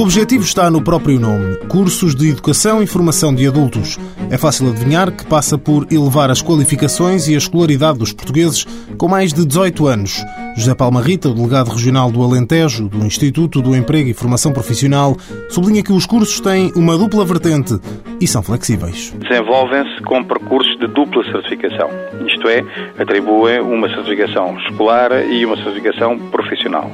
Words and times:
O 0.00 0.02
objetivo 0.02 0.42
está 0.42 0.70
no 0.70 0.82
próprio 0.82 1.20
nome: 1.20 1.56
Cursos 1.68 2.14
de 2.14 2.30
Educação 2.30 2.82
e 2.82 2.86
Formação 2.86 3.34
de 3.34 3.46
Adultos. 3.46 3.98
É 4.30 4.38
fácil 4.38 4.70
adivinhar 4.70 5.12
que 5.12 5.26
passa 5.26 5.58
por 5.58 5.86
elevar 5.92 6.30
as 6.30 6.42
qualificações 6.42 7.28
e 7.28 7.34
a 7.34 7.36
escolaridade 7.36 7.98
dos 7.98 8.10
portugueses 8.10 8.64
com 8.96 9.08
mais 9.08 9.30
de 9.30 9.44
18 9.44 9.86
anos. 9.86 10.24
José 10.56 10.74
Palma 10.74 11.02
Rita, 11.02 11.28
o 11.28 11.34
delegado 11.34 11.68
regional 11.68 12.10
do 12.10 12.22
Alentejo, 12.22 12.88
do 12.88 13.04
Instituto 13.04 13.60
do 13.60 13.76
Emprego 13.76 14.08
e 14.08 14.14
Formação 14.14 14.54
Profissional, 14.54 15.14
sublinha 15.50 15.82
que 15.82 15.92
os 15.92 16.06
cursos 16.06 16.40
têm 16.40 16.72
uma 16.74 16.96
dupla 16.96 17.22
vertente 17.26 17.78
e 18.18 18.26
são 18.26 18.42
flexíveis. 18.42 19.14
Desenvolvem-se 19.18 20.02
com 20.04 20.24
percursos 20.24 20.78
de 20.78 20.86
dupla 20.86 21.22
certificação, 21.24 21.90
isto 22.26 22.48
é, 22.48 22.64
atribuem 22.98 23.60
uma 23.60 23.86
certificação 23.90 24.58
escolar 24.60 25.12
e 25.30 25.44
uma 25.44 25.56
certificação 25.56 26.18
profissional. 26.30 26.90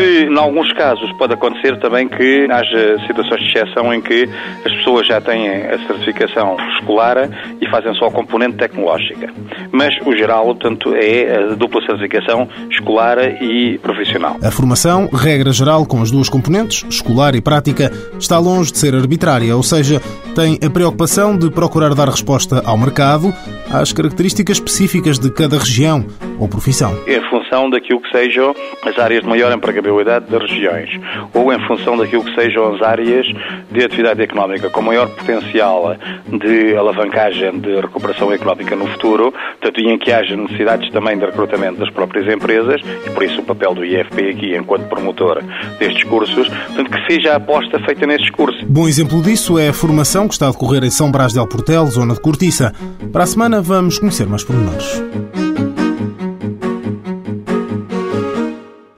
Se, 0.00 0.24
em 0.24 0.38
alguns 0.38 0.72
casos, 0.72 1.12
pode 1.18 1.34
acontecer 1.34 1.78
também 1.78 2.08
que 2.08 2.48
haja 2.50 2.98
situações 3.06 3.42
de 3.42 3.48
exceção 3.48 3.92
em 3.92 4.00
que 4.00 4.26
as 4.64 4.72
pessoas 4.76 5.06
já 5.06 5.20
têm 5.20 5.46
a 5.66 5.78
certificação 5.86 6.56
escolar 6.74 7.28
e 7.60 7.68
fazem 7.68 7.92
só 7.96 8.06
a 8.06 8.10
componente 8.10 8.56
tecnológica. 8.56 9.30
Mas 9.70 9.94
o 10.06 10.16
geral, 10.16 10.46
portanto, 10.46 10.94
é 10.94 11.36
a 11.36 11.54
dupla 11.54 11.84
certificação 11.84 12.48
escolar 12.70 13.18
e 13.42 13.78
profissional. 13.82 14.38
A 14.42 14.50
formação, 14.50 15.06
regra 15.12 15.52
geral, 15.52 15.84
com 15.84 16.00
as 16.00 16.10
duas 16.10 16.30
componentes, 16.30 16.82
escolar 16.88 17.34
e 17.34 17.42
prática, 17.42 17.92
está 18.18 18.38
longe 18.38 18.72
de 18.72 18.78
ser 18.78 18.94
arbitrária, 18.94 19.54
ou 19.54 19.62
seja, 19.62 20.00
tem 20.34 20.58
a 20.66 20.70
preocupação 20.70 21.36
de 21.36 21.50
procurar 21.50 21.94
dar 21.94 22.08
resposta 22.08 22.62
ao 22.64 22.78
mercado, 22.78 23.34
às 23.70 23.92
características 23.92 24.56
específicas 24.56 25.18
de 25.18 25.30
cada 25.30 25.58
região 25.58 26.06
ou 26.40 26.48
profissão. 26.48 26.98
Em 27.06 27.20
função 27.28 27.68
daquilo 27.68 28.00
que 28.00 28.10
sejam 28.10 28.54
as 28.84 28.98
áreas 28.98 29.22
de 29.22 29.28
maior 29.28 29.52
empregabilidade 29.52 30.24
das 30.30 30.42
regiões, 30.50 30.88
ou 31.34 31.52
em 31.52 31.66
função 31.66 31.96
daquilo 31.96 32.24
que 32.24 32.34
sejam 32.34 32.74
as 32.74 32.82
áreas 32.82 33.26
de 33.70 33.84
atividade 33.84 34.22
económica 34.22 34.70
com 34.70 34.80
maior 34.80 35.08
potencial 35.08 35.94
de 36.26 36.74
alavancagem 36.74 37.60
de 37.60 37.80
recuperação 37.80 38.32
económica 38.32 38.74
no 38.74 38.86
futuro, 38.86 39.32
portanto, 39.32 39.80
e 39.80 39.88
em 39.88 39.98
que 39.98 40.10
haja 40.10 40.34
necessidades 40.34 40.90
também 40.90 41.18
de 41.18 41.26
recrutamento 41.26 41.78
das 41.78 41.90
próprias 41.90 42.26
empresas, 42.32 42.80
e 43.06 43.10
por 43.10 43.22
isso 43.22 43.40
o 43.40 43.44
papel 43.44 43.74
do 43.74 43.84
IFP 43.84 44.30
aqui 44.30 44.56
enquanto 44.56 44.88
promotor 44.88 45.42
destes 45.78 46.04
cursos, 46.04 46.48
portanto, 46.48 46.90
que 46.90 47.12
seja 47.12 47.34
a 47.34 47.36
aposta 47.36 47.78
feita 47.80 48.06
nestes 48.06 48.30
cursos. 48.30 48.62
Bom 48.64 48.88
exemplo 48.88 49.20
disso 49.22 49.58
é 49.58 49.68
a 49.68 49.72
formação 49.72 50.26
que 50.26 50.34
está 50.34 50.48
a 50.48 50.50
decorrer 50.50 50.84
em 50.84 50.90
São 50.90 51.10
Brás 51.10 51.34
del 51.34 51.46
Portel, 51.46 51.86
zona 51.86 52.14
de 52.14 52.20
Cortiça. 52.20 52.72
Para 53.12 53.24
a 53.24 53.26
semana 53.26 53.60
vamos 53.60 53.98
conhecer 53.98 54.26
mais 54.26 54.42
pormenores. 54.42 55.02